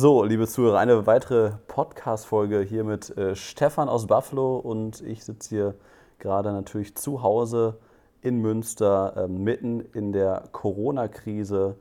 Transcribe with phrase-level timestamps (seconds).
[0.00, 5.48] So, liebe Zuhörer, eine weitere Podcast-Folge hier mit äh, Stefan aus Buffalo und ich sitze
[5.48, 5.74] hier
[6.20, 7.80] gerade natürlich zu Hause
[8.22, 11.74] in Münster, äh, mitten in der Corona-Krise.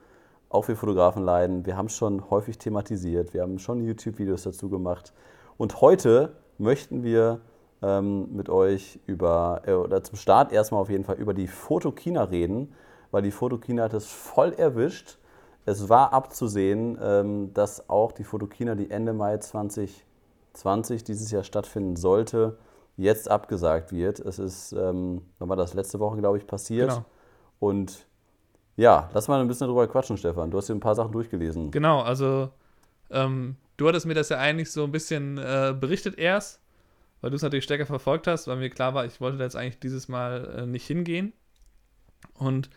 [0.49, 1.67] Auch wir Fotografen leiden.
[1.67, 5.13] Wir haben es schon häufig thematisiert, wir haben schon YouTube-Videos dazu gemacht.
[5.57, 7.41] Und heute möchten wir
[7.83, 12.23] ähm, mit euch über, äh, oder zum Start erstmal auf jeden Fall über die Fotokina
[12.23, 12.73] reden,
[13.11, 15.19] weil die Fotokina hat es voll erwischt.
[15.67, 21.97] Es war abzusehen, ähm, dass auch die Fotokina, die Ende Mai 2020 dieses Jahr stattfinden
[21.97, 22.57] sollte,
[22.95, 24.21] jetzt abgesagt wird.
[24.21, 26.87] Es ist, ähm, wann war das, letzte Woche, glaube ich, passiert.
[26.89, 27.05] Genau.
[27.59, 28.07] Und
[28.77, 30.51] ja, lass mal ein bisschen darüber quatschen, Stefan.
[30.51, 31.69] Du hast dir ein paar Sachen durchgelesen.
[31.71, 32.49] Genau, also
[33.09, 36.61] ähm, du hattest mir das ja eigentlich so ein bisschen äh, berichtet erst,
[37.19, 39.57] weil du es natürlich stärker verfolgt hast, weil mir klar war, ich wollte da jetzt
[39.57, 41.33] eigentlich dieses Mal äh, nicht hingehen.
[42.35, 42.69] Und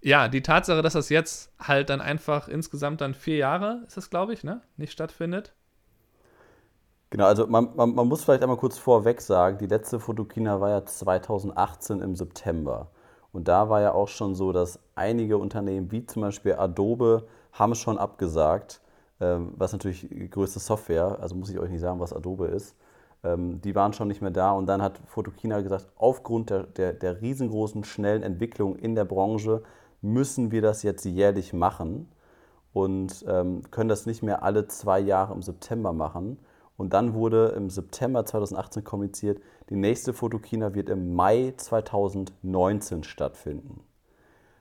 [0.00, 4.10] ja, die Tatsache, dass das jetzt halt dann einfach insgesamt dann vier Jahre, ist das
[4.10, 5.52] glaube ich, ne, nicht stattfindet,
[7.10, 10.68] Genau, also man, man, man, muss vielleicht einmal kurz vorweg sagen, die letzte Fotokina war
[10.68, 12.90] ja 2018 im September.
[13.32, 17.74] Und da war ja auch schon so, dass einige Unternehmen, wie zum Beispiel Adobe, haben
[17.74, 18.82] schon abgesagt,
[19.20, 22.76] ähm, was natürlich größte Software, also muss ich euch nicht sagen, was Adobe ist.
[23.24, 26.92] Ähm, die waren schon nicht mehr da und dann hat Fotokina gesagt, aufgrund der, der,
[26.92, 29.62] der riesengroßen, schnellen Entwicklung in der Branche
[30.00, 32.08] müssen wir das jetzt jährlich machen
[32.72, 36.38] und ähm, können das nicht mehr alle zwei Jahre im September machen.
[36.76, 43.80] Und dann wurde im September 2018 kommuniziert, die nächste Fotokina wird im Mai 2019 stattfinden.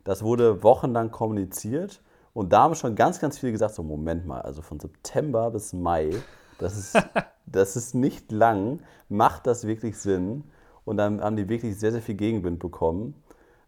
[0.03, 2.01] Das wurde wochenlang kommuniziert
[2.33, 5.73] und da haben schon ganz, ganz viele gesagt, so Moment mal, also von September bis
[5.73, 6.11] Mai,
[6.59, 6.95] das ist,
[7.45, 10.43] das ist nicht lang, macht das wirklich Sinn?
[10.85, 13.15] Und dann haben die wirklich sehr, sehr viel Gegenwind bekommen.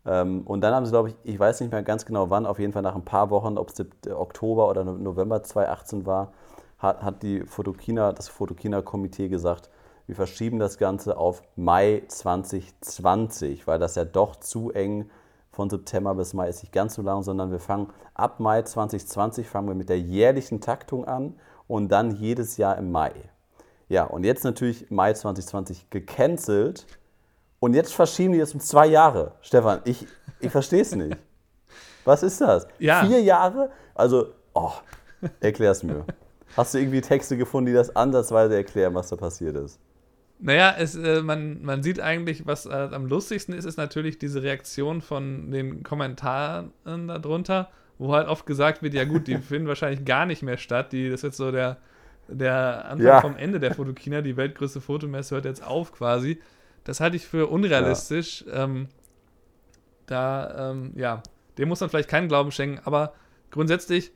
[0.09, 2.57] Ähm, und dann haben sie, glaube ich, ich weiß nicht mehr ganz genau wann, auf
[2.57, 6.33] jeden Fall nach ein paar Wochen, ob es Oktober oder November 2018 war,
[6.79, 9.69] hat, hat die Fotokina, das Fotokina-Komitee gesagt,
[10.07, 15.11] wir verschieben das Ganze auf Mai 2020, weil das ja doch zu eng
[15.51, 19.47] von September bis Mai ist nicht ganz so lang, sondern wir fangen ab Mai 2020
[19.47, 21.35] fangen wir mit der jährlichen Taktung an
[21.67, 23.11] und dann jedes Jahr im Mai.
[23.89, 26.87] Ja, und jetzt natürlich Mai 2020 gecancelt
[27.59, 29.33] und jetzt verschieben die es um zwei Jahre.
[29.41, 30.07] Stefan, ich,
[30.39, 31.17] ich verstehe es nicht.
[32.05, 32.67] Was ist das?
[32.79, 33.05] Ja.
[33.05, 33.69] Vier Jahre?
[33.93, 34.71] Also, oh,
[35.39, 36.05] erklär's mir.
[36.55, 39.79] Hast du irgendwie Texte gefunden, die das ansatzweise erklären, was da passiert ist?
[40.39, 44.41] Naja, es, äh, man, man sieht eigentlich, was äh, am lustigsten ist, ist natürlich diese
[44.41, 50.05] Reaktion von den Kommentaren darunter, wo halt oft gesagt wird, ja gut, die finden wahrscheinlich
[50.05, 50.93] gar nicht mehr statt.
[50.93, 51.77] Die, das ist jetzt so der,
[52.29, 53.21] der Anfang ja.
[53.21, 56.39] vom Ende der Fotokina, die weltgrößte Fotomesse hört jetzt auf quasi.
[56.89, 58.43] Das halte ich für unrealistisch.
[58.47, 58.63] Ja.
[58.63, 58.87] Ähm,
[60.07, 61.21] da, ähm, ja,
[61.59, 63.13] dem muss man vielleicht keinen Glauben schenken, aber
[63.51, 64.11] grundsätzlich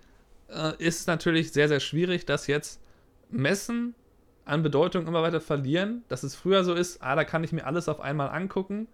[0.50, 2.82] äh, ist natürlich sehr, sehr schwierig, dass jetzt
[3.30, 3.94] Messen
[4.46, 6.04] an Bedeutung immer weiter verlieren.
[6.08, 8.88] Dass es früher so ist, ah, da kann ich mir alles auf einmal angucken.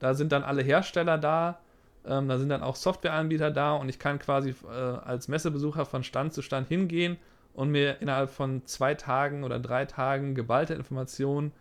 [0.00, 1.60] Da sind dann alle Hersteller da,
[2.04, 6.02] ähm, da sind dann auch Softwareanbieter da und ich kann quasi äh, als Messebesucher von
[6.02, 7.16] Stand zu Stand hingehen
[7.54, 11.52] und mir innerhalb von zwei Tagen oder drei Tagen geballte Informationen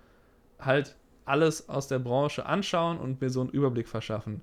[0.59, 0.96] halt
[1.29, 4.41] alles aus der Branche anschauen und mir so einen Überblick verschaffen.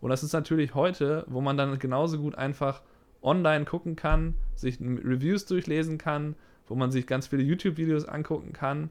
[0.00, 2.82] Und das ist natürlich heute, wo man dann genauso gut einfach
[3.22, 6.36] online gucken kann, sich Reviews durchlesen kann,
[6.68, 8.90] wo man sich ganz viele YouTube-Videos angucken kann,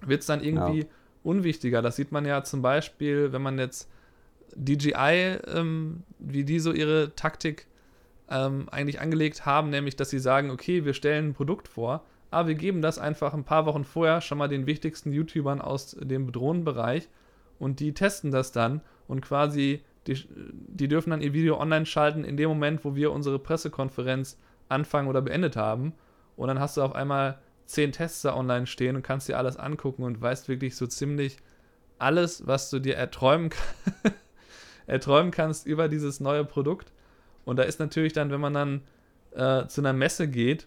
[0.00, 0.86] wird es dann irgendwie ja.
[1.22, 1.82] unwichtiger.
[1.82, 3.90] Das sieht man ja zum Beispiel, wenn man jetzt
[4.54, 7.66] DJI, ähm, wie die so ihre Taktik
[8.28, 12.48] ähm, eigentlich angelegt haben, nämlich dass sie sagen, okay, wir stellen ein Produkt vor, aber
[12.48, 16.32] wir geben das einfach ein paar Wochen vorher schon mal den wichtigsten YouTubern aus dem
[16.32, 17.08] Drohnenbereich
[17.58, 22.24] und die testen das dann und quasi die, die dürfen dann ihr Video online schalten
[22.24, 24.38] in dem Moment, wo wir unsere Pressekonferenz
[24.68, 25.92] anfangen oder beendet haben.
[26.36, 29.56] Und dann hast du auf einmal zehn Tests da online stehen und kannst dir alles
[29.56, 31.36] angucken und weißt wirklich so ziemlich
[31.98, 33.50] alles, was du dir erträumen,
[34.86, 36.90] erträumen kannst über dieses neue Produkt.
[37.44, 38.82] Und da ist natürlich dann, wenn man dann
[39.32, 40.66] äh, zu einer Messe geht,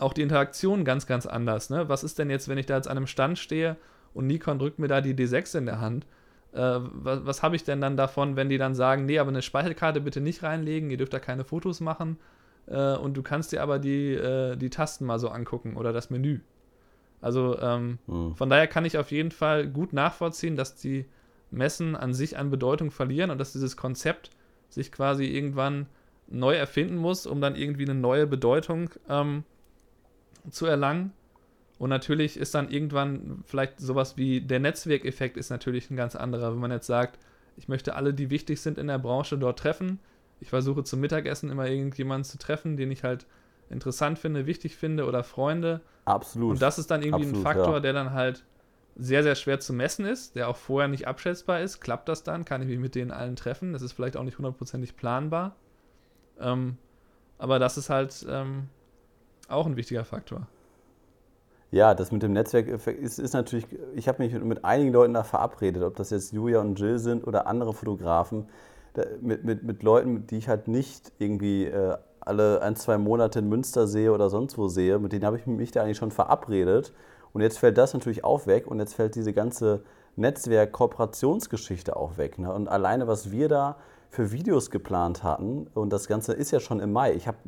[0.00, 1.70] auch die Interaktion ganz, ganz anders.
[1.70, 1.88] Ne?
[1.88, 3.76] Was ist denn jetzt, wenn ich da jetzt an einem Stand stehe
[4.14, 6.06] und Nikon drückt mir da die D6 in der Hand?
[6.52, 9.42] Äh, was, was habe ich denn dann davon, wenn die dann sagen, nee, aber eine
[9.42, 12.18] Speicherkarte bitte nicht reinlegen, ihr dürft da keine Fotos machen
[12.66, 16.10] äh, und du kannst dir aber die, äh, die Tasten mal so angucken oder das
[16.10, 16.40] Menü.
[17.20, 18.34] Also ähm, mhm.
[18.34, 21.06] von daher kann ich auf jeden Fall gut nachvollziehen, dass die
[21.50, 24.30] Messen an sich an Bedeutung verlieren und dass dieses Konzept
[24.68, 25.86] sich quasi irgendwann
[26.28, 29.44] neu erfinden muss, um dann irgendwie eine neue Bedeutung ähm,
[30.50, 31.12] zu erlangen.
[31.78, 36.52] Und natürlich ist dann irgendwann vielleicht sowas wie der Netzwerkeffekt ist natürlich ein ganz anderer.
[36.52, 37.18] Wenn man jetzt sagt,
[37.56, 39.98] ich möchte alle, die wichtig sind in der Branche, dort treffen.
[40.40, 43.26] Ich versuche zum Mittagessen immer irgendjemanden zu treffen, den ich halt
[43.70, 45.80] interessant finde, wichtig finde oder Freunde.
[46.04, 46.52] Absolut.
[46.52, 47.80] Und das ist dann irgendwie Absolut, ein Faktor, ja.
[47.80, 48.44] der dann halt
[48.96, 51.80] sehr, sehr schwer zu messen ist, der auch vorher nicht abschätzbar ist.
[51.80, 52.44] Klappt das dann?
[52.44, 53.72] Kann ich mich mit denen allen treffen?
[53.72, 55.56] Das ist vielleicht auch nicht hundertprozentig planbar.
[56.38, 56.76] Ähm,
[57.38, 58.68] aber das ist halt ähm,
[59.50, 60.46] auch ein wichtiger Faktor.
[61.72, 65.14] Ja, das mit dem Netzwerk ist, ist natürlich, ich habe mich mit, mit einigen Leuten
[65.14, 68.48] da verabredet, ob das jetzt Julia und Jill sind oder andere Fotografen,
[68.94, 73.38] da, mit, mit, mit Leuten, die ich halt nicht irgendwie äh, alle ein, zwei Monate
[73.38, 76.10] in Münster sehe oder sonst wo sehe, mit denen habe ich mich da eigentlich schon
[76.10, 76.92] verabredet.
[77.32, 79.84] Und jetzt fällt das natürlich auch weg und jetzt fällt diese ganze
[80.16, 82.38] Netzwerk-Kooperationsgeschichte auch weg.
[82.38, 82.52] Ne?
[82.52, 83.76] Und alleine, was wir da
[84.10, 87.12] für Videos geplant hatten, und das Ganze ist ja schon im Mai.
[87.12, 87.38] Ich habe,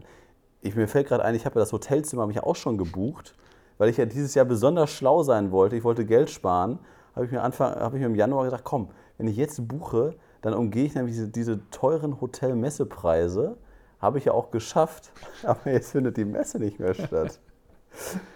[0.63, 3.35] ich, mir fällt gerade ein, ich habe ja das Hotelzimmer mich auch schon gebucht,
[3.79, 5.77] weil ich ja dieses Jahr besonders schlau sein wollte.
[5.77, 6.79] Ich wollte Geld sparen.
[7.15, 10.15] Habe ich mir Anfang, habe ich mir im Januar gedacht, komm, wenn ich jetzt buche,
[10.41, 13.57] dann umgehe ich nämlich diese, diese teuren Hotelmessepreise.
[14.01, 15.13] Habe ich ja auch geschafft,
[15.43, 17.41] aber jetzt findet die Messe nicht mehr statt.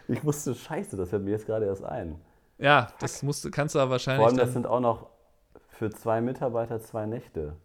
[0.06, 2.20] Ich wusste, scheiße, das fällt mir jetzt gerade erst ein.
[2.58, 4.20] Ja, das musst, kannst du aber wahrscheinlich.
[4.20, 5.08] Vor allem, das sind auch noch
[5.70, 7.56] für zwei Mitarbeiter zwei Nächte.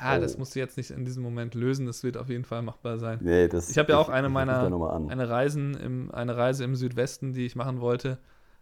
[0.00, 0.38] Ja, das oh.
[0.38, 1.86] musst du jetzt nicht in diesem Moment lösen.
[1.86, 3.18] Das wird auf jeden Fall machbar sein.
[3.22, 4.60] Nee, das, Ich habe ja auch eine meiner
[5.08, 8.18] eine Reisen im, eine Reise im Südwesten, die ich machen wollte.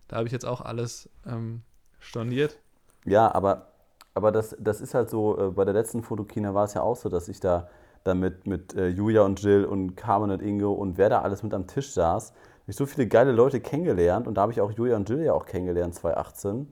[0.08, 1.62] Da habe ich jetzt auch alles ähm,
[1.98, 2.58] storniert.
[3.04, 3.68] Ja, aber,
[4.14, 6.96] aber das, das ist halt so, äh, bei der letzten Fotokina war es ja auch
[6.96, 7.68] so, dass ich da,
[8.04, 11.42] da mit, mit äh, Julia und Jill und Carmen und Ingo und wer da alles
[11.42, 14.60] mit am Tisch saß, habe ich so viele geile Leute kennengelernt und da habe ich
[14.60, 16.68] auch Julia und Jill ja auch kennengelernt 2018.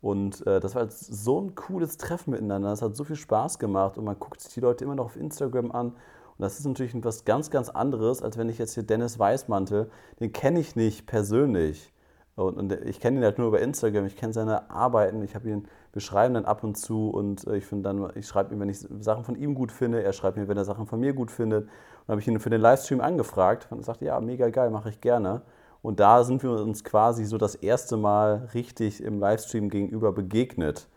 [0.00, 2.70] Und äh, das war jetzt so ein cooles Treffen miteinander.
[2.70, 5.16] Das hat so viel Spaß gemacht und man guckt sich die Leute immer noch auf
[5.16, 5.88] Instagram an.
[5.88, 9.90] Und das ist natürlich etwas ganz, ganz anderes, als wenn ich jetzt hier Dennis Weißmantel,
[10.20, 11.92] den kenne ich nicht persönlich.
[12.36, 15.48] Und, und ich kenne ihn halt nur über Instagram, ich kenne seine Arbeiten, ich habe
[15.48, 18.60] ihn, wir schreiben dann ab und zu und äh, ich finde dann, ich schreibe ihm,
[18.60, 21.14] wenn ich Sachen von ihm gut finde, er schreibt mir, wenn er Sachen von mir
[21.14, 21.64] gut findet.
[21.64, 24.90] Und habe ich ihn für den Livestream angefragt und er sagte, ja, mega geil, mache
[24.90, 25.40] ich gerne.
[25.86, 30.88] Und da sind wir uns quasi so das erste Mal richtig im Livestream gegenüber begegnet.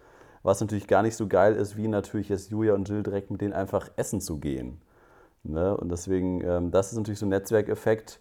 [0.42, 3.40] Was natürlich gar nicht so geil ist, wie natürlich jetzt Julia und Jill direkt mit
[3.40, 4.82] denen einfach essen zu gehen.
[5.44, 5.78] Ne?
[5.78, 8.20] Und deswegen, ähm, das ist natürlich so ein Netzwerkeffekt,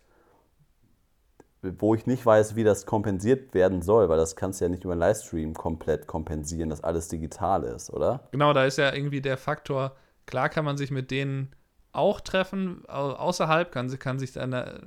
[1.63, 4.85] wo ich nicht weiß, wie das kompensiert werden soll, weil das kannst du ja nicht
[4.85, 8.29] über einen Livestream komplett kompensieren, dass alles digital ist, oder?
[8.33, 11.49] Genau, da ist ja irgendwie der Faktor, klar kann man sich mit denen
[11.93, 14.81] auch treffen, au- außerhalb, kann, kann sich dann, äh,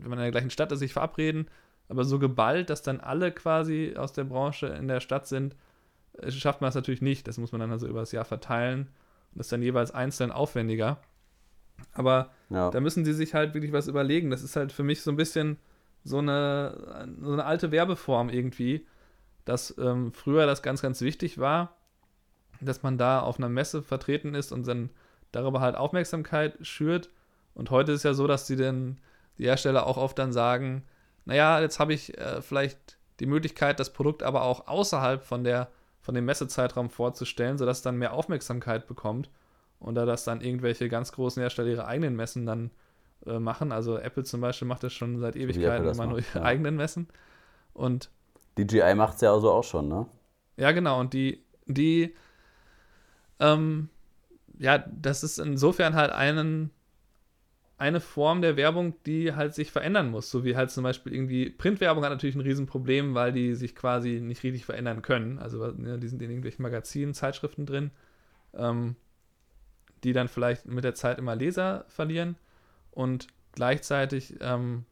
[0.00, 1.48] wenn man in der gleichen Stadt ist, sich verabreden,
[1.88, 5.56] aber so geballt, dass dann alle quasi aus der Branche in der Stadt sind,
[6.18, 7.26] äh, schafft man das natürlich nicht.
[7.28, 8.82] Das muss man dann also über das Jahr verteilen
[9.32, 10.98] und das ist dann jeweils einzeln aufwendiger.
[11.92, 12.70] Aber Ja.
[12.70, 14.30] da müssen sie sich halt wirklich was überlegen.
[14.30, 15.56] Das ist halt für mich so ein bisschen
[16.04, 18.86] so eine, so eine alte Werbeform irgendwie,
[19.44, 21.76] dass ähm, früher das ganz, ganz wichtig war,
[22.60, 24.90] dass man da auf einer Messe vertreten ist und dann
[25.32, 27.10] darüber halt Aufmerksamkeit schürt.
[27.54, 28.98] Und heute ist ja so, dass die denn
[29.38, 30.84] die Hersteller auch oft dann sagen,
[31.24, 35.68] naja, jetzt habe ich äh, vielleicht die Möglichkeit, das Produkt aber auch außerhalb von der
[36.00, 39.30] von dem Messezeitraum vorzustellen, sodass es dann mehr Aufmerksamkeit bekommt.
[39.78, 42.70] Und da das dann irgendwelche ganz großen Hersteller ihre eigenen Messen dann
[43.26, 43.72] äh, machen.
[43.72, 46.44] Also Apple zum Beispiel macht das schon seit Ewigkeiten immer nur ihre ja.
[46.44, 47.08] eigenen Messen.
[47.72, 48.10] Und
[48.58, 50.06] DJI macht es ja also auch schon, ne?
[50.56, 51.00] ja, genau.
[51.00, 52.14] Und die, die,
[53.38, 53.88] ähm,
[54.58, 56.70] ja, das ist insofern halt einen,
[57.80, 60.30] eine Form der Werbung, die halt sich verändern muss.
[60.30, 64.20] So wie halt zum Beispiel irgendwie Printwerbung hat natürlich ein Riesenproblem, weil die sich quasi
[64.20, 65.38] nicht richtig verändern können.
[65.38, 67.90] Also ne, die sind in irgendwelchen Magazinen, Zeitschriften drin,
[68.52, 68.96] ähm,
[70.04, 72.36] die dann vielleicht mit der Zeit immer Leser verlieren.
[72.90, 74.84] Und gleichzeitig ähm,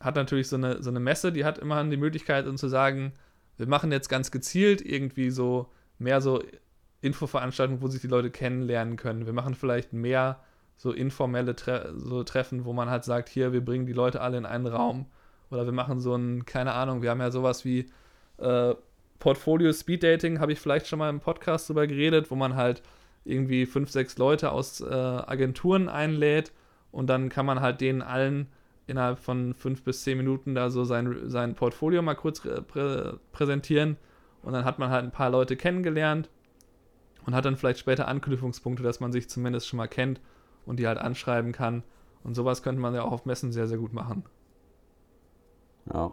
[0.00, 3.12] hat natürlich so eine, so eine Messe, die hat immer die Möglichkeit, um zu sagen,
[3.58, 6.42] wir machen jetzt ganz gezielt irgendwie so mehr so
[7.00, 9.24] Infoveranstaltungen, wo sich die Leute kennenlernen können.
[9.24, 10.40] Wir machen vielleicht mehr
[10.82, 14.36] so informelle Tre so Treffen, wo man halt sagt, hier, wir bringen die Leute alle
[14.36, 15.06] in einen Raum.
[15.48, 17.86] Oder wir machen so ein, keine Ahnung, wir haben ja sowas wie
[18.38, 18.74] äh,
[19.20, 22.82] Portfolio Speed Dating, habe ich vielleicht schon mal im Podcast drüber geredet, wo man halt
[23.24, 26.50] irgendwie fünf, sechs Leute aus äh, Agenturen einlädt
[26.90, 28.48] und dann kann man halt denen allen
[28.88, 33.98] innerhalb von fünf bis zehn Minuten da so sein, sein Portfolio mal kurz prä präsentieren
[34.42, 36.28] und dann hat man halt ein paar Leute kennengelernt
[37.24, 40.20] und hat dann vielleicht später Anknüpfungspunkte, dass man sich zumindest schon mal kennt
[40.66, 41.82] und die halt anschreiben kann.
[42.24, 44.24] Und sowas könnte man ja auch auf Messen sehr, sehr gut machen.
[45.92, 46.12] Ja.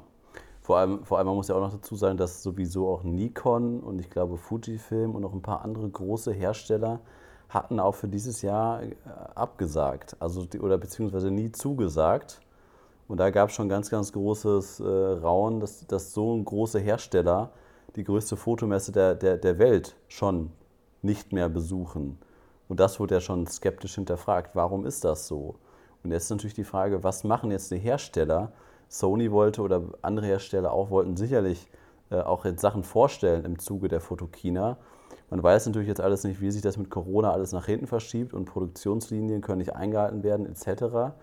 [0.61, 3.79] Vor allem, vor allem, man muss ja auch noch dazu sagen, dass sowieso auch Nikon
[3.79, 6.99] und ich glaube Fujifilm und noch ein paar andere große Hersteller
[7.49, 8.95] hatten auch für dieses Jahr äh,
[9.33, 12.41] abgesagt, also oder beziehungsweise nie zugesagt.
[13.07, 16.79] Und da gab es schon ganz, ganz großes äh, Rauen, dass, dass so ein großer
[16.79, 17.49] Hersteller
[17.95, 20.51] die größte Fotomesse der, der, der Welt schon
[21.01, 22.19] nicht mehr besuchen.
[22.69, 24.55] Und das wurde ja schon skeptisch hinterfragt.
[24.55, 25.55] Warum ist das so?
[26.03, 28.53] Und jetzt ist natürlich die Frage, was machen jetzt die Hersteller?
[28.88, 31.67] Sony wollte oder andere Hersteller auch wollten sicherlich
[32.09, 34.77] äh, auch jetzt Sachen vorstellen im Zuge der Fotokina.
[35.29, 38.33] Man weiß natürlich jetzt alles nicht, wie sich das mit Corona alles nach hinten verschiebt
[38.33, 41.13] und Produktionslinien können nicht eingehalten werden etc.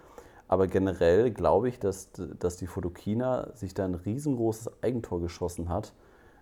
[0.48, 5.92] Aber generell glaube ich, dass, dass die Fotokina sich da ein riesengroßes Eigentor geschossen hat,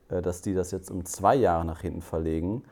[0.09, 2.65] äh, dass die das jetzt um zwei Jahre nach hinten verlegen,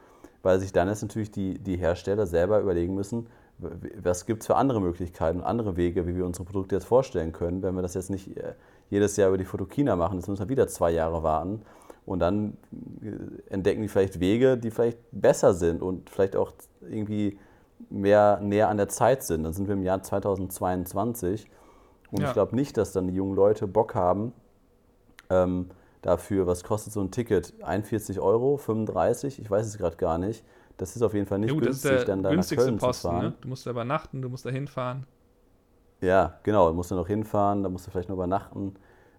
[0.43, 3.29] weil sich dann jetzt natürlich die, die Hersteller selber überlegen müssen,
[4.03, 7.33] was gibt es für andere Möglichkeiten und andere Wege, wie wir unsere Produkte jetzt vorstellen
[7.33, 8.55] können, wenn wir das jetzt nicht äh,
[8.91, 11.63] jedes Jahr über die Fotokina machen, jetzt müssen wir wieder zwei Jahre warten.
[12.05, 12.57] Und dann
[13.03, 17.39] äh, entdecken die vielleicht Wege, die vielleicht besser sind und vielleicht auch irgendwie
[17.91, 19.45] mehr näher an der Zeit sind.
[19.45, 21.49] Dann sind wir im Jahr 2022.
[22.11, 22.29] Und ja.
[22.29, 24.33] ich glaube nicht, dass dann die jungen Leute Bock haben,
[25.31, 25.71] ähm,
[26.03, 27.55] dafür, was kostet so ein Ticket?
[27.63, 30.45] 41 Euro, 35, ich weiß es gerade gar nicht.
[30.77, 33.09] Das ist auf jeden Fall nicht ja, gut, günstig, dann da nach Köln Posten, zu
[33.09, 33.25] fahren.
[33.25, 33.35] Ne?
[33.41, 35.07] Du musst da übernachten, du musst da hinfahren.
[36.01, 38.75] Ja, genau, du musst da noch hinfahren, da musst du vielleicht noch übernachten.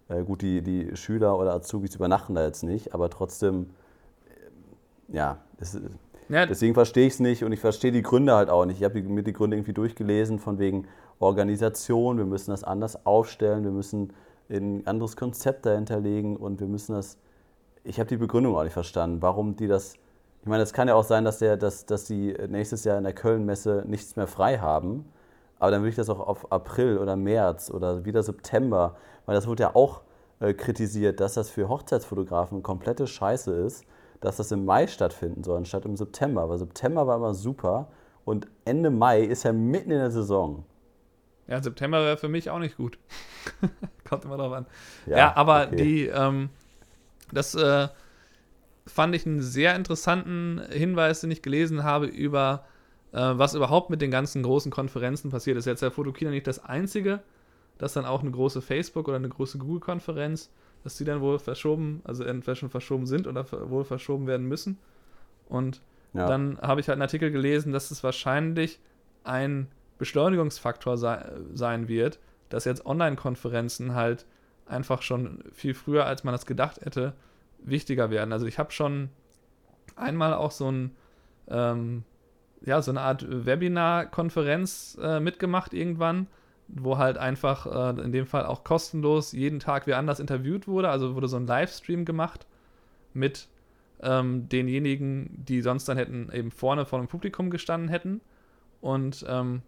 [0.08, 3.70] Äh, gut, die, die Schüler oder Azubis übernachten da jetzt nicht, aber trotzdem,
[4.26, 5.80] äh, ja, das,
[6.28, 8.78] ja, deswegen verstehe ich es nicht und ich verstehe die Gründe halt auch nicht.
[8.78, 10.86] Ich habe mir die Gründe irgendwie durchgelesen, von wegen
[11.18, 14.12] Organisation, wir müssen das anders aufstellen, wir müssen
[14.50, 17.18] ein anderes Konzept dahinter legen und wir müssen das.
[17.82, 19.94] Ich habe die Begründung auch nicht verstanden, warum die das.
[20.42, 23.04] Ich meine, es kann ja auch sein, dass, der, dass, dass die nächstes Jahr in
[23.04, 25.06] der Köln-Messe nichts mehr frei haben.
[25.58, 29.46] Aber dann würde ich das auch auf April oder März oder wieder September, weil das
[29.46, 30.02] wurde ja auch
[30.40, 33.86] äh, kritisiert, dass das für Hochzeitsfotografen komplette Scheiße ist,
[34.20, 36.48] dass das im Mai stattfinden soll, anstatt im September.
[36.48, 37.88] Weil September war immer super
[38.24, 40.64] und Ende Mai ist ja mitten in der Saison.
[41.46, 42.98] Ja, September wäre für mich auch nicht gut.
[44.08, 44.66] Kommt immer drauf an.
[45.06, 45.76] Ja, ja aber okay.
[45.76, 46.48] die, ähm,
[47.32, 47.88] das äh,
[48.86, 52.64] fand ich einen sehr interessanten Hinweis, den ich gelesen habe über
[53.14, 55.66] äh, was überhaupt mit den ganzen großen Konferenzen passiert ist.
[55.66, 57.20] Jetzt der Fotokina nicht das einzige,
[57.78, 60.50] dass dann auch eine große Facebook- oder eine große Google-Konferenz,
[60.82, 64.78] dass die dann wohl verschoben, also entweder schon verschoben sind oder wohl verschoben werden müssen.
[65.48, 65.80] Und
[66.12, 66.26] ja.
[66.26, 68.80] dann habe ich halt einen Artikel gelesen, dass es wahrscheinlich
[69.22, 74.26] ein Beschleunigungsfaktor sei, sein wird, dass jetzt Online-Konferenzen halt
[74.66, 77.14] einfach schon viel früher, als man das gedacht hätte,
[77.58, 78.32] wichtiger werden.
[78.32, 79.10] Also ich habe schon
[79.96, 80.96] einmal auch so ein
[81.48, 82.04] ähm,
[82.64, 86.26] ja, so eine Art Webinar-Konferenz äh, mitgemacht irgendwann,
[86.68, 90.88] wo halt einfach äh, in dem Fall auch kostenlos jeden Tag wer anders interviewt wurde.
[90.88, 92.46] Also wurde so ein Livestream gemacht
[93.12, 93.48] mit
[94.02, 98.20] ähm, denjenigen, die sonst dann hätten eben vorne vor dem Publikum gestanden hätten.
[98.80, 99.62] Und ähm,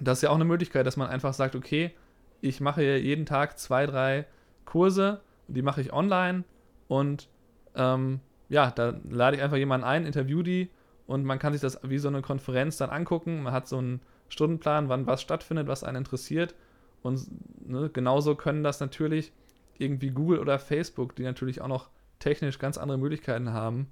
[0.00, 1.92] das ist ja auch eine Möglichkeit, dass man einfach sagt, okay,
[2.40, 4.26] ich mache jeden Tag zwei, drei
[4.64, 6.44] Kurse, die mache ich online
[6.88, 7.28] und
[7.74, 10.70] ähm, ja, da lade ich einfach jemanden ein, interview die
[11.06, 13.42] und man kann sich das wie so eine Konferenz dann angucken.
[13.42, 16.54] Man hat so einen Stundenplan, wann was stattfindet, was einen interessiert.
[17.02, 17.26] Und
[17.68, 19.32] ne, genauso können das natürlich
[19.78, 23.88] irgendwie Google oder Facebook, die natürlich auch noch technisch ganz andere Möglichkeiten haben,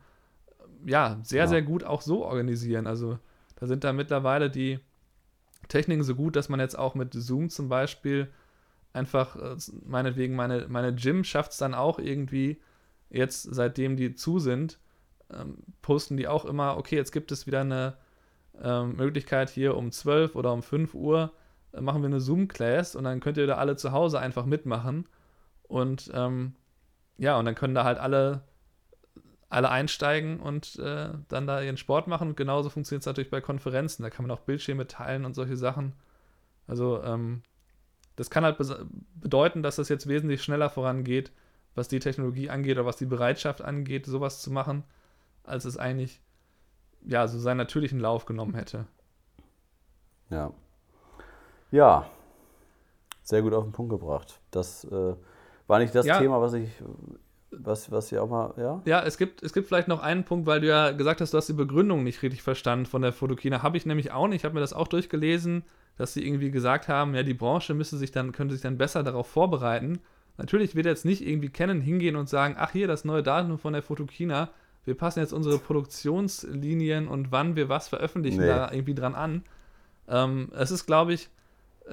[0.87, 1.47] ja, sehr, ja.
[1.47, 2.87] sehr gut auch so organisieren.
[2.87, 3.19] Also
[3.57, 4.79] da sind da mittlerweile die
[5.69, 8.29] Techniken so gut, dass man jetzt auch mit Zoom zum Beispiel
[8.93, 12.61] einfach, äh, meinetwegen, meine, meine Gym schafft es dann auch irgendwie,
[13.11, 14.79] jetzt seitdem die zu sind,
[15.33, 17.97] ähm, posten die auch immer, okay, jetzt gibt es wieder eine
[18.61, 21.33] ähm, Möglichkeit hier um 12 oder um 5 Uhr
[21.73, 25.07] äh, machen wir eine Zoom-Class und dann könnt ihr da alle zu Hause einfach mitmachen.
[25.63, 26.55] Und ähm,
[27.19, 28.43] ja, und dann können da halt alle,
[29.51, 32.29] alle einsteigen und äh, dann da ihren Sport machen.
[32.29, 34.03] Und genauso funktioniert es natürlich bei Konferenzen.
[34.03, 35.93] Da kann man auch Bildschirme teilen und solche Sachen.
[36.67, 37.43] Also, ähm,
[38.17, 38.59] das kann halt
[39.15, 41.33] bedeuten, dass das jetzt wesentlich schneller vorangeht,
[41.75, 44.85] was die Technologie angeht oder was die Bereitschaft angeht, sowas zu machen
[45.45, 46.21] als es eigentlich
[47.05, 48.87] ja so seinen natürlichen Lauf genommen hätte.
[50.29, 50.53] Ja.
[51.71, 52.07] Ja.
[53.23, 54.41] Sehr gut auf den Punkt gebracht.
[54.51, 55.15] Das äh,
[55.67, 56.19] war nicht das ja.
[56.19, 56.71] Thema, was ich
[57.51, 58.81] was, was ihr auch mal, ja?
[58.85, 61.39] Ja, es gibt, es gibt vielleicht noch einen Punkt, weil du ja gesagt hast, du
[61.39, 63.63] hast die Begründung nicht richtig verstanden von der Fotokina.
[63.63, 64.41] Habe ich nämlich auch nicht.
[64.41, 65.65] Ich habe mir das auch durchgelesen,
[65.97, 69.03] dass sie irgendwie gesagt haben, ja, die Branche müsste sich dann, könnte sich dann besser
[69.03, 69.99] darauf vorbereiten.
[70.39, 73.73] Natürlich wird jetzt nicht irgendwie Canon hingehen und sagen, ach hier, das neue Datum von
[73.73, 74.51] der Fotokina,
[74.85, 78.47] wir passen jetzt unsere Produktionslinien und wann wir was veröffentlichen nee.
[78.47, 79.45] da irgendwie dran an.
[80.09, 81.29] Ähm, es ist, glaube ich,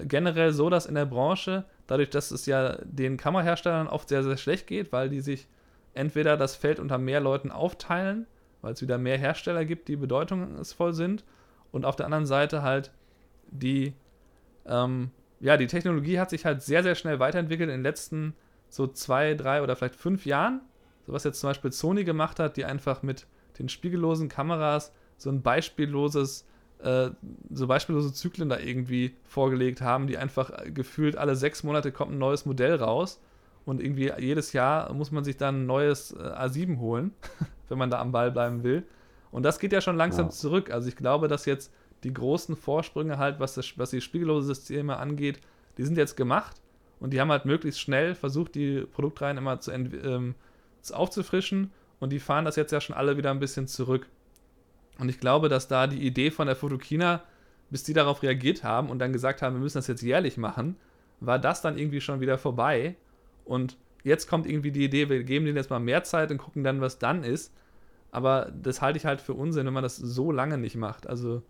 [0.03, 4.37] generell so, dass in der Branche, dadurch, dass es ja den Kameraherstellern oft sehr, sehr
[4.37, 5.47] schlecht geht, weil die sich
[5.93, 8.27] entweder das Feld unter mehr Leuten aufteilen,
[8.61, 11.23] weil es wieder mehr Hersteller gibt, die bedeutungsvoll sind,
[11.71, 12.91] und auf der anderen Seite halt
[13.49, 13.93] die,
[14.65, 18.33] ähm, ja, die Technologie hat sich halt sehr, sehr schnell weiterentwickelt in den letzten
[18.69, 20.61] so zwei, drei oder vielleicht fünf Jahren.
[21.05, 23.27] So was jetzt zum Beispiel Sony gemacht hat, die einfach mit
[23.59, 26.45] den spiegellosen Kameras so ein beispielloses
[26.79, 27.09] äh,
[27.51, 32.17] so beispiellose Zyklen da irgendwie vorgelegt haben, die einfach gefühlt alle sechs Monate kommt ein
[32.17, 33.19] neues Modell raus
[33.65, 37.11] und irgendwie jedes Jahr muss man sich dann ein neues äh, A7 holen,
[37.69, 38.83] wenn man da am Ball bleiben will.
[39.31, 40.31] Und das geht ja schon langsam ja.
[40.31, 40.71] zurück.
[40.71, 44.97] Also ich glaube, dass jetzt die großen Vorsprünge halt, was, das, was die spiegellose Systeme
[44.97, 45.39] angeht,
[45.77, 46.61] die sind jetzt gemacht
[46.99, 50.35] und die haben halt möglichst schnell versucht, die Produktreihen immer zu, ähm,
[50.81, 54.07] zu aufzufrischen und die fahren das jetzt ja schon alle wieder ein bisschen zurück.
[54.99, 57.23] Und ich glaube, dass da die Idee von der Fotokina,
[57.69, 60.75] bis die darauf reagiert haben und dann gesagt haben, wir müssen das jetzt jährlich machen,
[61.19, 62.95] war das dann irgendwie schon wieder vorbei.
[63.45, 66.63] Und jetzt kommt irgendwie die Idee, wir geben denen jetzt mal mehr Zeit und gucken
[66.63, 67.53] dann, was dann ist.
[68.11, 71.07] Aber das halte ich halt für Unsinn, wenn man das so lange nicht macht.
[71.07, 71.43] Also,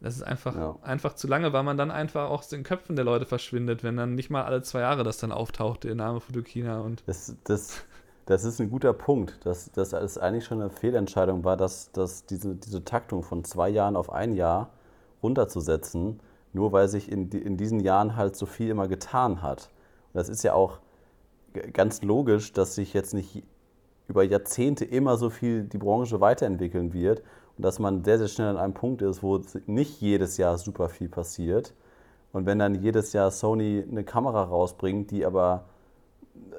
[0.00, 0.76] das ist einfach, ja.
[0.82, 3.96] einfach zu lange, weil man dann einfach auch aus den Köpfen der Leute verschwindet, wenn
[3.96, 6.80] dann nicht mal alle zwei Jahre das dann auftaucht, der Name Fotokina.
[6.80, 7.84] Und das, das,
[8.28, 12.54] das ist ein guter Punkt, dass das eigentlich schon eine Fehlentscheidung war, dass, dass diese,
[12.56, 14.68] diese Taktung von zwei Jahren auf ein Jahr
[15.22, 16.20] runterzusetzen,
[16.52, 19.70] nur weil sich in, in diesen Jahren halt so viel immer getan hat.
[20.12, 20.80] Und das ist ja auch
[21.72, 23.44] ganz logisch, dass sich jetzt nicht
[24.08, 27.22] über Jahrzehnte immer so viel die Branche weiterentwickeln wird
[27.56, 30.90] und dass man sehr, sehr schnell an einem Punkt ist, wo nicht jedes Jahr super
[30.90, 31.72] viel passiert.
[32.34, 35.64] Und wenn dann jedes Jahr Sony eine Kamera rausbringt, die aber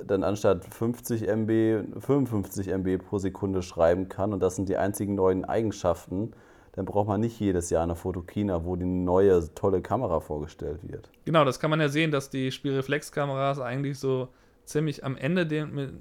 [0.06, 5.16] dann anstatt 50 MB 55 MB pro Sekunde schreiben kann und das sind die einzigen
[5.16, 6.34] neuen Eigenschaften,
[6.74, 11.10] dann braucht man nicht jedes Jahr eine Fotokina, wo die neue tolle Kamera vorgestellt wird.
[11.26, 14.30] Genau, das kann man ja sehen, dass die Spielreflexkameras eigentlich so
[14.66, 15.48] ziemlich am Ende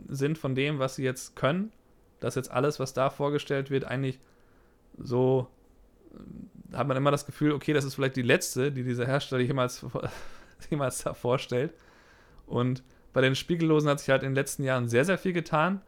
[0.09, 1.73] sind von dem, was sie jetzt können.
[2.21, 4.19] Dass jetzt alles, was da vorgestellt wird, eigentlich
[4.99, 5.47] so
[6.73, 9.85] hat man immer das Gefühl, okay, das ist vielleicht die letzte, die dieser Hersteller jemals,
[10.71, 11.73] jemals da vorstellt.
[12.47, 12.83] Und
[13.13, 15.81] bei den Spiegellosen hat sich halt in den letzten Jahren sehr, sehr viel getan.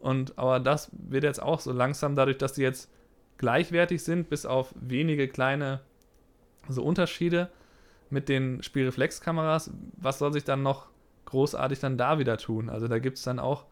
[0.00, 2.90] Und aber das wird jetzt auch so langsam, dadurch, dass die jetzt
[3.38, 5.80] gleichwertig sind, bis auf wenige kleine
[6.68, 7.48] so Unterschiede
[8.08, 10.88] mit den Spielreflexkameras, was soll sich dann noch
[11.26, 12.68] großartig dann da wieder tun?
[12.68, 13.66] Also da gibt es dann auch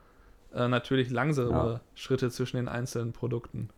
[0.54, 1.80] äh, natürlich langsame ja.
[1.94, 3.70] Schritte zwischen den einzelnen Produkten.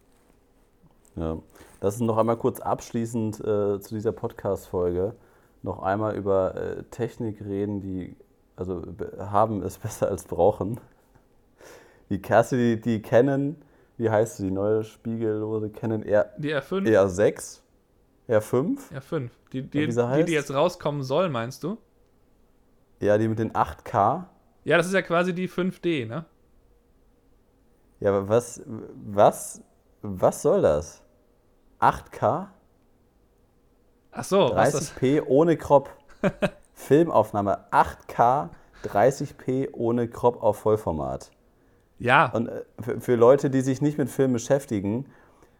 [1.16, 1.38] Ja,
[1.80, 5.14] das ist noch einmal kurz abschließend äh, zu dieser Podcast-Folge
[5.62, 8.16] noch einmal über äh, Technik reden, die
[8.60, 8.84] also
[9.18, 10.78] haben ist besser als brauchen.
[12.10, 13.62] Die Kerstin, die, die kennen,
[13.96, 16.86] wie heißt sie, die neue Spiegellose, kennen R, die R5?
[16.86, 17.60] R6?
[18.28, 18.78] R5?
[18.92, 19.30] R5.
[19.52, 21.78] Die, die, die, die jetzt rauskommen soll, meinst du?
[23.00, 24.24] Ja, die mit den 8K.
[24.64, 26.26] Ja, das ist ja quasi die 5D, ne?
[27.98, 29.62] Ja, aber was, was,
[30.02, 31.02] was soll das?
[31.80, 32.48] 8K?
[34.12, 35.90] Ach so, 30p ohne Crop.
[36.80, 38.48] Filmaufnahme 8K,
[38.84, 41.30] 30p ohne Crop auf Vollformat.
[41.98, 42.30] Ja.
[42.32, 45.06] Und äh, für, für, Leute, die sich nicht mit Filmen beschäftigen,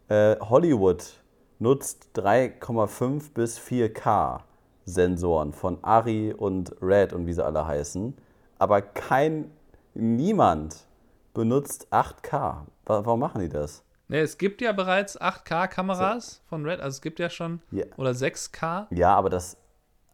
[0.09, 1.21] äh, Hollywood
[1.59, 4.41] nutzt 3,5 bis 4K
[4.87, 8.17] Sensoren von Ari und Red und wie sie alle heißen.
[8.59, 9.51] Aber kein,
[9.95, 10.87] niemand
[11.35, 12.63] benutzt 8K.
[12.87, 13.85] Warum machen die das?
[14.09, 16.41] Ne, es gibt ja bereits 8K-Kameras so.
[16.49, 17.85] von Red, also es gibt ja schon, ja.
[17.97, 18.87] oder 6K.
[18.91, 19.57] Ja, aber das,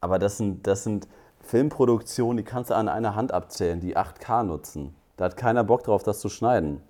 [0.00, 1.08] aber das sind, das sind
[1.40, 4.94] Filmproduktionen, die kannst du an einer Hand abzählen, die 8K nutzen.
[5.16, 6.82] Da hat keiner Bock drauf, das zu schneiden.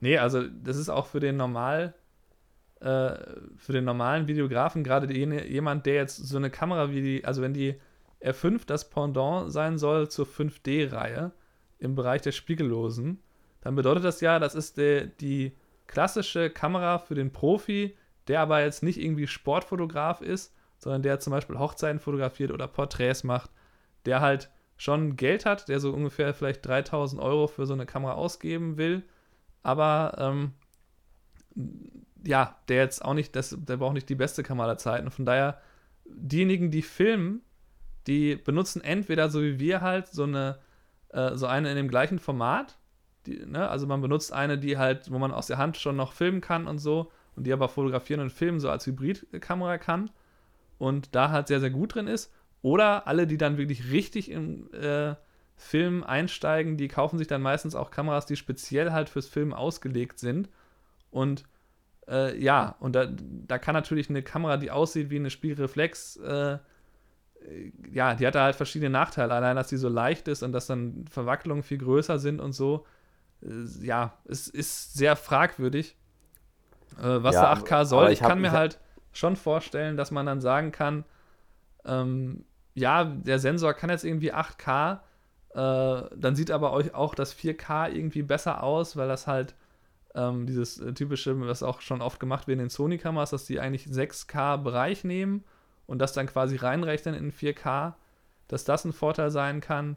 [0.00, 1.94] Nee, also das ist auch für den normal,
[2.80, 3.14] äh,
[3.56, 7.54] für den normalen Videografen gerade jemand, der jetzt so eine Kamera wie die, also wenn
[7.54, 7.78] die
[8.22, 11.32] R5 das Pendant sein soll zur 5D-Reihe
[11.78, 13.22] im Bereich der Spiegellosen,
[13.60, 15.52] dann bedeutet das ja, das ist der, die
[15.86, 17.96] klassische Kamera für den Profi,
[18.28, 23.22] der aber jetzt nicht irgendwie Sportfotograf ist, sondern der zum Beispiel Hochzeiten fotografiert oder Porträts
[23.22, 23.50] macht,
[24.06, 28.14] der halt schon Geld hat, der so ungefähr vielleicht 3000 Euro für so eine Kamera
[28.14, 29.04] ausgeben will,
[29.62, 30.52] aber ähm,
[32.24, 35.10] ja, der jetzt auch nicht, das, der braucht nicht die beste Kamera der Zeiten.
[35.10, 35.60] Von daher,
[36.06, 37.42] diejenigen, die filmen,
[38.06, 40.58] die benutzen entweder so wie wir halt so eine,
[41.10, 42.78] äh, so eine in dem gleichen Format,
[43.26, 43.68] die, ne?
[43.68, 46.66] also man benutzt eine, die halt, wo man aus der Hand schon noch filmen kann
[46.66, 50.10] und so, und die aber fotografieren und filmen so als Hybridkamera kann
[50.80, 52.32] und da halt sehr, sehr gut drin ist.
[52.62, 55.14] Oder alle, die dann wirklich richtig im äh,
[55.54, 60.18] Film einsteigen, die kaufen sich dann meistens auch Kameras, die speziell halt fürs Film ausgelegt
[60.18, 60.48] sind.
[61.10, 61.44] Und
[62.08, 66.58] äh, ja, und da, da kann natürlich eine Kamera, die aussieht wie eine Spielreflex, äh,
[67.92, 69.34] ja, die hat da halt verschiedene Nachteile.
[69.34, 72.86] Allein, dass die so leicht ist und dass dann Verwacklungen viel größer sind und so.
[73.42, 75.94] Äh, ja, es ist sehr fragwürdig,
[76.98, 78.12] äh, was ja, der 8K soll.
[78.12, 78.78] Ich kann mir halt
[79.12, 81.04] schon vorstellen, dass man dann sagen kann,
[81.84, 82.44] ähm,
[82.74, 85.00] ja, der Sensor kann jetzt irgendwie 8K,
[85.54, 89.54] äh, dann sieht aber euch auch das 4K irgendwie besser aus, weil das halt
[90.14, 93.60] ähm, dieses äh, typische, was auch schon oft gemacht wird in den Sony-Kameras, dass die
[93.60, 95.44] eigentlich 6K-Bereich nehmen
[95.86, 97.94] und das dann quasi reinrechnen in 4K,
[98.48, 99.96] dass das ein Vorteil sein kann.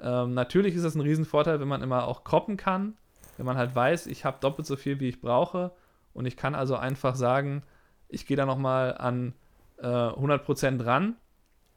[0.00, 2.96] Ähm, natürlich ist das ein Riesenvorteil, wenn man immer auch kroppen kann,
[3.36, 5.72] wenn man halt weiß, ich habe doppelt so viel, wie ich brauche
[6.12, 7.62] und ich kann also einfach sagen,
[8.08, 9.34] ich gehe da nochmal an
[9.78, 11.16] äh, 100% ran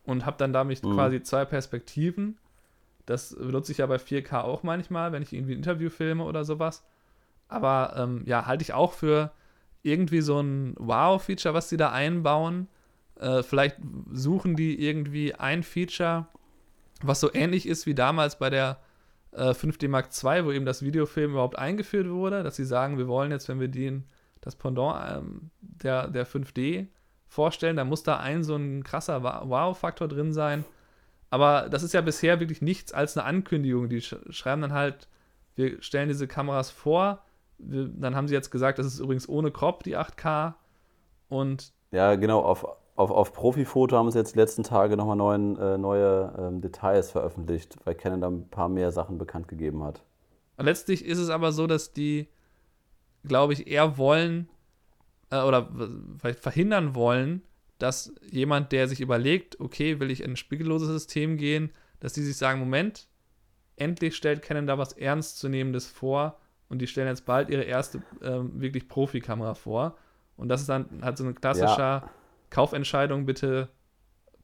[0.04, 0.94] und habe dann damit mhm.
[0.94, 2.38] quasi zwei Perspektiven.
[3.06, 6.46] Das benutze ich ja bei 4K auch manchmal, wenn ich irgendwie ein Interview filme oder
[6.46, 6.84] sowas.
[7.48, 9.32] Aber ähm, ja, halte ich auch für
[9.84, 12.68] irgendwie so ein Wow-Feature, was sie da einbauen.
[13.20, 13.78] Äh, vielleicht
[14.12, 16.28] suchen die irgendwie ein Feature,
[17.02, 18.80] was so ähnlich ist wie damals bei der
[19.32, 23.08] äh, 5D Mark II, wo eben das Videofilm überhaupt eingeführt wurde, dass sie sagen, wir
[23.08, 24.06] wollen jetzt, wenn wir den,
[24.42, 26.88] das Pendant ähm, der, der 5D
[27.28, 30.66] vorstellen, dann muss da ein so ein krasser Wow-Faktor drin sein.
[31.30, 33.88] Aber das ist ja bisher wirklich nichts als eine Ankündigung.
[33.88, 35.08] Die sch schreiben dann halt,
[35.56, 37.24] wir stellen diese Kameras vor.
[37.58, 40.56] Wir, dann haben sie jetzt gesagt, das ist übrigens ohne Crop, die 8K.
[41.30, 45.58] Und ja, genau, auf, auf, auf Profifoto haben sie jetzt die letzten Tage nochmal neuen,
[45.58, 50.04] äh, neue ähm, Details veröffentlicht, weil Canon da ein paar mehr Sachen bekannt gegeben hat.
[50.58, 52.28] Letztlich ist es aber so, dass die,
[53.24, 54.50] glaube ich, eher wollen,
[55.30, 55.70] äh, oder
[56.40, 57.42] verhindern wollen,
[57.78, 62.22] dass jemand, der sich überlegt, okay, will ich in ein spiegelloses System gehen, dass die
[62.22, 63.08] sich sagen, Moment,
[63.76, 68.62] endlich stellt Canon da was Ernstzunehmendes vor und die stellen jetzt bald ihre erste ähm,
[68.62, 69.98] wirklich Profikamera vor.
[70.38, 72.10] Und das ist dann halt so ein klassischer ja.
[72.50, 73.70] Kaufentscheidung, bitte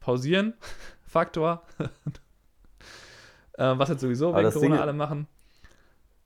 [0.00, 0.54] pausieren,
[1.02, 1.62] Faktor.
[3.54, 5.26] äh, was jetzt sowieso wegen Corona Ding, alle machen.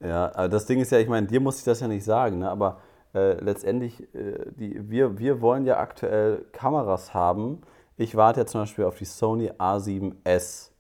[0.03, 2.41] Ja, aber das Ding ist ja, ich meine, dir muss ich das ja nicht sagen,
[2.41, 2.51] ne?
[2.51, 2.81] aber
[3.15, 7.61] äh, letztendlich, äh, die, wir, wir wollen ja aktuell Kameras haben.
[7.97, 10.71] Ich warte ja zum Beispiel auf die Sony A7S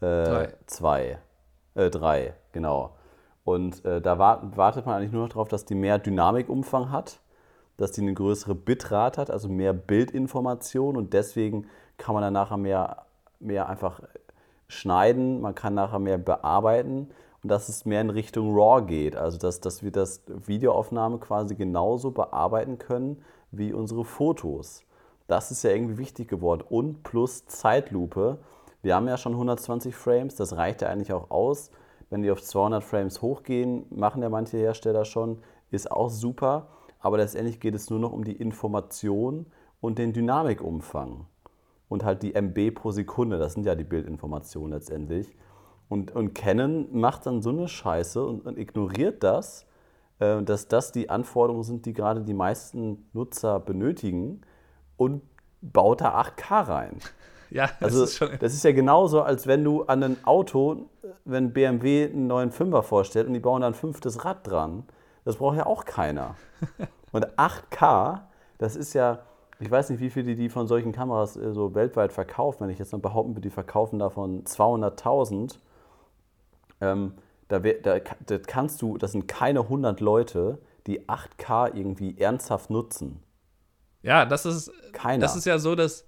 [0.00, 1.18] äh, 2.
[1.74, 2.96] Äh, 3, genau.
[3.44, 7.20] Und äh, da wart, wartet man eigentlich nur noch darauf, dass die mehr Dynamikumfang hat,
[7.78, 12.58] dass die eine größere Bitrate hat, also mehr Bildinformation und deswegen kann man dann nachher
[12.58, 13.06] mehr,
[13.40, 14.02] mehr einfach
[14.66, 17.08] schneiden, man kann nachher mehr bearbeiten
[17.48, 19.16] dass es mehr in Richtung RAW geht.
[19.16, 24.84] Also dass, dass wir das Videoaufnahme quasi genauso bearbeiten können wie unsere Fotos.
[25.26, 26.62] Das ist ja irgendwie wichtig geworden.
[26.68, 28.38] Und plus Zeitlupe.
[28.82, 31.70] Wir haben ja schon 120 Frames, das reicht ja eigentlich auch aus.
[32.10, 35.38] Wenn die auf 200 Frames hochgehen, machen ja manche Hersteller schon,
[35.70, 36.68] ist auch super.
[37.00, 39.46] Aber letztendlich geht es nur noch um die Information
[39.80, 41.26] und den Dynamikumfang.
[41.88, 45.36] Und halt die MB pro Sekunde, das sind ja die Bildinformationen letztendlich.
[45.88, 49.66] Und, und Canon macht dann so eine Scheiße und, und ignoriert das,
[50.18, 54.42] äh, dass das die Anforderungen sind, die gerade die meisten Nutzer benötigen
[54.96, 55.22] und
[55.60, 56.96] baut da 8K rein.
[57.50, 58.28] Ja, das also, ist schon.
[58.40, 60.90] Das ist ja genauso, als wenn du an ein Auto,
[61.24, 64.84] wenn BMW einen neuen Fünfer vorstellt und die bauen da ein fünftes Rad dran.
[65.24, 66.34] Das braucht ja auch keiner.
[67.12, 68.20] Und 8K,
[68.58, 69.20] das ist ja,
[69.60, 72.60] ich weiß nicht, wie viele die von solchen Kameras äh, so weltweit verkaufen.
[72.60, 75.56] Wenn ich jetzt mal behaupten würde, die verkaufen davon 200.000
[76.80, 77.14] ähm,
[77.48, 83.22] da, da, da kannst du, das sind keine 100 Leute, die 8K irgendwie ernsthaft nutzen.
[84.02, 85.20] Ja, das ist, Keiner.
[85.20, 86.06] das ist ja so, dass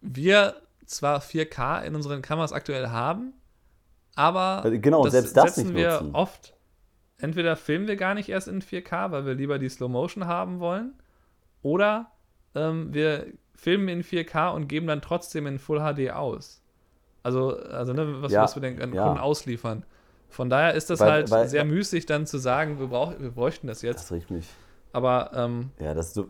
[0.00, 3.32] wir zwar 4K in unseren Kameras aktuell haben,
[4.14, 6.14] aber äh, genau, das selbst das setzen wir nutzen.
[6.14, 6.54] oft.
[7.18, 10.60] Entweder filmen wir gar nicht erst in 4K, weil wir lieber die Slow Motion haben
[10.60, 10.94] wollen,
[11.62, 12.12] oder
[12.54, 16.62] ähm, wir filmen in 4K und geben dann trotzdem in Full HD aus.
[17.22, 19.04] Also, also ne, was, ja, was wir den ja.
[19.04, 19.84] Kunden ausliefern.
[20.28, 23.30] Von daher ist das weil, halt weil, sehr müßig, dann zu sagen, wir, brauch, wir
[23.30, 24.04] bräuchten das jetzt.
[24.04, 24.48] Das riecht mich.
[24.92, 25.30] Aber.
[25.34, 26.26] Ähm, ja, das ist so.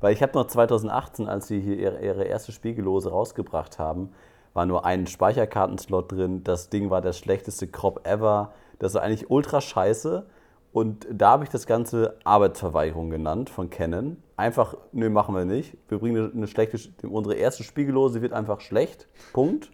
[0.00, 4.10] Weil ich habe noch 2018, als sie hier ihre, ihre erste Spiegellose rausgebracht haben,
[4.54, 6.44] war nur ein Speicherkartenslot drin.
[6.44, 8.52] Das Ding war das schlechteste Crop ever.
[8.78, 10.26] Das war eigentlich ultra scheiße.
[10.72, 14.22] Und da habe ich das Ganze Arbeitsverweigerung genannt von Canon.
[14.36, 15.76] Einfach, nö, machen wir nicht.
[15.88, 16.78] Wir bringen eine schlechte,
[17.08, 19.08] unsere erste Spiegellose wird einfach schlecht.
[19.32, 19.70] Punkt.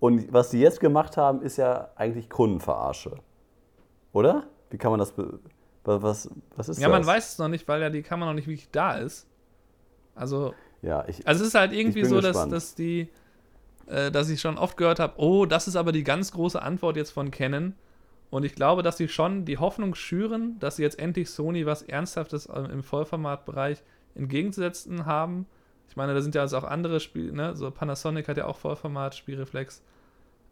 [0.00, 3.18] Und was die jetzt gemacht haben, ist ja eigentlich Kundenverarsche.
[4.12, 4.44] Oder?
[4.70, 5.14] Wie kann man das.
[5.84, 6.98] Was, was ist ja, das?
[6.98, 9.26] man weiß es noch nicht, weil ja die Kamera noch nicht wirklich da ist.
[10.14, 10.54] Also.
[10.82, 11.26] Ja, ich.
[11.26, 13.08] Also es ist halt irgendwie so, dass, dass die.
[13.86, 16.96] Äh, dass ich schon oft gehört habe, oh, das ist aber die ganz große Antwort
[16.96, 17.74] jetzt von Canon
[18.30, 21.82] und ich glaube, dass sie schon die Hoffnung schüren, dass sie jetzt endlich Sony was
[21.82, 23.82] Ernsthaftes im Vollformatbereich
[24.14, 25.46] entgegenzusetzen haben.
[25.88, 27.56] Ich meine, da sind ja also auch andere Spiele, ne?
[27.56, 29.82] So Panasonic hat ja auch Vollformat, Spielreflex.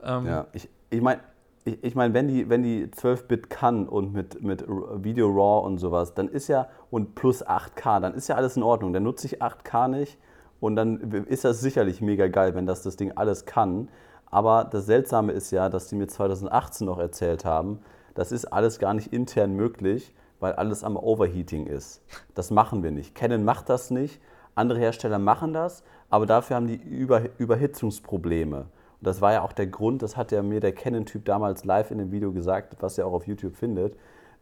[0.03, 1.21] Ähm, ja, ich, ich meine,
[1.64, 5.79] ich, ich mein, wenn die, wenn die 12-Bit kann und mit, mit Video RAW und
[5.79, 8.93] sowas, dann ist ja, und plus 8K, dann ist ja alles in Ordnung.
[8.93, 10.19] Dann nutze ich 8K nicht
[10.59, 13.88] und dann ist das sicherlich mega geil, wenn das das Ding alles kann.
[14.31, 17.81] Aber das Seltsame ist ja, dass die mir 2018 noch erzählt haben,
[18.14, 22.03] das ist alles gar nicht intern möglich, weil alles am Overheating ist.
[22.35, 23.14] Das machen wir nicht.
[23.14, 24.21] Canon macht das nicht,
[24.55, 28.59] andere Hersteller machen das, aber dafür haben die Über Überhitzungsprobleme.
[29.01, 31.91] Und das war ja auch der Grund, das hat ja mir der Canon-Typ damals live
[31.91, 33.97] in dem Video gesagt, was ihr auch auf YouTube findet,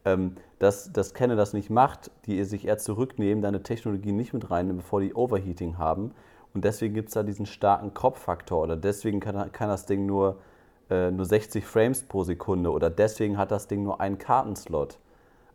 [0.05, 4.49] ähm, dass, dass Canon das nicht macht, die sich eher zurücknehmen, deine Technologie nicht mit
[4.49, 6.11] reinnehmen, bevor die Overheating haben.
[6.53, 10.37] Und deswegen gibt es da diesen starken Kopffaktor oder deswegen kann, kann das Ding nur,
[10.89, 14.97] äh, nur 60 Frames pro Sekunde oder deswegen hat das Ding nur einen Kartenslot.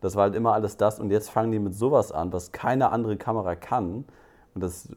[0.00, 2.90] Das war halt immer alles das und jetzt fangen die mit sowas an, was keine
[2.90, 4.05] andere Kamera kann.
[4.55, 4.88] Und das,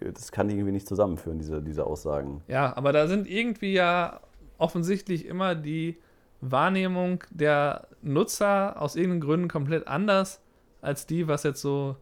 [0.00, 2.42] das kann irgendwie nicht zusammenführen, diese, diese Aussagen.
[2.48, 4.20] Ja, aber da sind irgendwie ja
[4.58, 5.98] offensichtlich immer die
[6.40, 10.40] Wahrnehmung der Nutzer aus irgendeinen Gründen komplett anders
[10.80, 11.96] als die, was jetzt so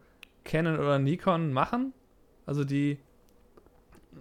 [0.45, 1.93] Canon oder Nikon machen.
[2.47, 2.99] Also die,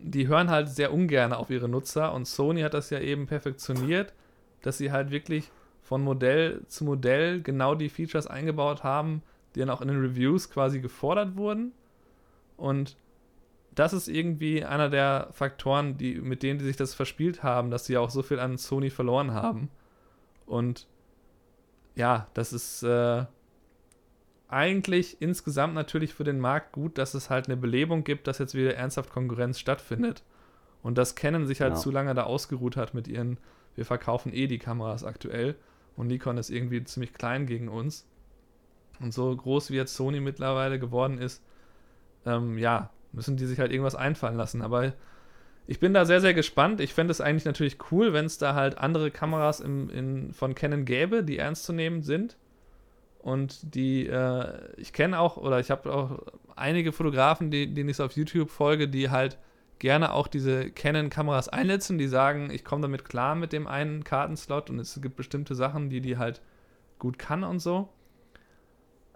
[0.01, 4.13] die hören halt sehr ungern auf ihre Nutzer und Sony hat das ja eben perfektioniert,
[4.61, 9.23] dass sie halt wirklich von Modell zu Modell genau die Features eingebaut haben,
[9.55, 11.71] die dann auch in den Reviews quasi gefordert wurden.
[12.57, 12.97] Und
[13.73, 17.85] das ist irgendwie einer der Faktoren, die, mit denen die sich das verspielt haben, dass
[17.85, 19.69] sie auch so viel an Sony verloren haben.
[20.45, 20.87] Und
[21.95, 23.25] ja, das ist äh,
[24.49, 28.55] eigentlich insgesamt natürlich für den Markt gut, dass es halt eine Belebung gibt, dass jetzt
[28.55, 30.23] wieder ernsthaft Konkurrenz stattfindet.
[30.81, 31.79] Und dass Canon sich halt ja.
[31.79, 33.37] zu lange da ausgeruht hat mit ihren,
[33.75, 35.55] wir verkaufen eh die Kameras aktuell
[35.97, 38.07] und Nikon ist irgendwie ziemlich klein gegen uns.
[38.99, 41.43] Und so groß wie jetzt Sony mittlerweile geworden ist,
[42.25, 44.61] ähm, ja, müssen die sich halt irgendwas einfallen lassen.
[44.61, 44.93] Aber
[45.65, 46.79] ich bin da sehr, sehr gespannt.
[46.79, 50.55] Ich fände es eigentlich natürlich cool, wenn es da halt andere Kameras im, in, von
[50.55, 52.37] Canon gäbe, die ernstzunehmend sind.
[53.19, 56.19] Und die, äh, ich kenne auch, oder ich habe auch
[56.55, 59.37] einige Fotografen, die, denen ich so auf YouTube folge, die halt
[59.79, 64.69] gerne auch diese Canon-Kameras einsetzen, die sagen, ich komme damit klar mit dem einen Kartenslot
[64.69, 66.41] und es gibt bestimmte Sachen, die die halt
[66.99, 67.89] gut kann und so.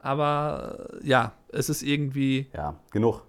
[0.02, 2.48] Aber äh, ja, es ist irgendwie.
[2.54, 3.24] Ja, genug.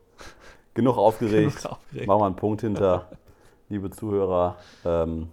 [0.75, 1.57] Genug aufgeregt.
[1.63, 2.07] Genug aufgeregt.
[2.07, 3.11] Machen wir einen Punkt hinter,
[3.69, 4.57] liebe Zuhörer.
[4.85, 5.29] Ähm,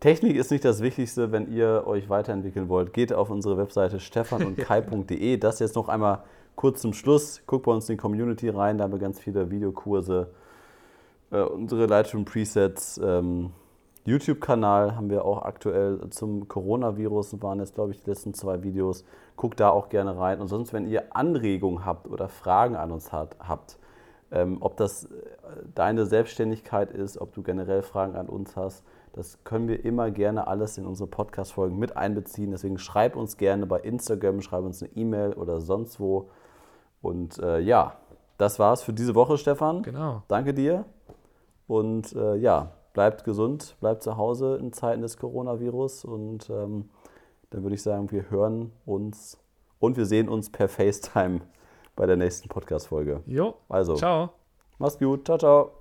[0.00, 2.94] Technik ist nicht das Wichtigste, wenn ihr euch weiterentwickeln wollt.
[2.94, 5.36] Geht auf unsere Webseite stefanundkai.de.
[5.40, 6.22] Das jetzt noch einmal
[6.56, 7.42] kurz zum Schluss.
[7.46, 10.30] Guckt bei uns in die Community rein, da haben wir ganz viele Videokurse,
[11.30, 12.98] äh, unsere Lightroom-Presets.
[13.04, 13.50] Ähm,
[14.06, 19.04] YouTube-Kanal haben wir auch aktuell zum Coronavirus, waren jetzt, glaube ich, die letzten zwei Videos.
[19.36, 20.40] Guckt da auch gerne rein.
[20.40, 23.76] Und sonst, wenn ihr Anregungen habt oder Fragen an uns hat, habt,
[24.32, 25.08] ähm, ob das äh,
[25.74, 28.82] deine Selbstständigkeit ist, ob du generell Fragen an uns hast,
[29.12, 32.50] das können wir immer gerne alles in unsere Podcast-Folgen mit einbeziehen.
[32.52, 36.30] Deswegen schreib uns gerne bei Instagram, schreib uns eine E-Mail oder sonst wo.
[37.02, 37.96] Und äh, ja,
[38.38, 39.82] das war's für diese Woche, Stefan.
[39.82, 40.22] Genau.
[40.28, 40.84] Danke dir.
[41.66, 46.04] Und äh, ja, bleibt gesund, bleibt zu Hause in Zeiten des Coronavirus.
[46.04, 46.88] Und ähm,
[47.50, 49.38] dann würde ich sagen, wir hören uns
[49.78, 51.40] und wir sehen uns per FaceTime
[51.96, 53.22] bei der nächsten Podcast-Folge.
[53.26, 53.54] Jo.
[53.68, 53.94] Also.
[53.94, 54.30] Ciao.
[54.78, 55.24] Mach's gut.
[55.26, 55.79] Ciao, ciao.